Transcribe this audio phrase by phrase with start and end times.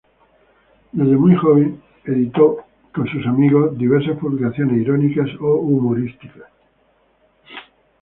[0.93, 2.57] Desde muy joven editó,
[2.91, 6.45] con sus amigos, diversas publicaciones irónicas o humorísticas.